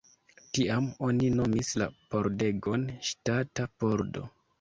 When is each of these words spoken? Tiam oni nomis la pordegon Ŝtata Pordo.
Tiam 0.57 0.85
oni 1.07 1.27
nomis 1.39 1.69
la 1.81 1.87
pordegon 2.13 2.87
Ŝtata 3.11 3.67
Pordo. 3.85 4.25